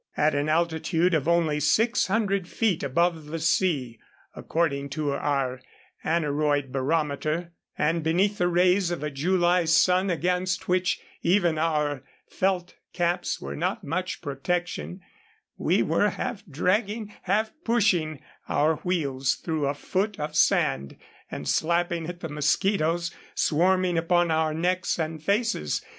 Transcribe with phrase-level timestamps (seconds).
[0.17, 3.99] At an altitude of only six hundred feet above the sea,
[4.35, 5.61] according to our
[6.03, 12.73] aneroid barometer, and beneath the rays of a July sun against which even our felt
[12.93, 15.01] caps were not much protection,
[15.55, 20.97] we were half dragging, half pushing, our wheels through a foot of sand,
[21.29, 25.85] and slapping at the mosquitos swarming upon our necks and faces.